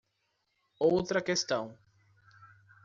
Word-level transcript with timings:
Outra 0.79 1.21
questão. 1.21 1.77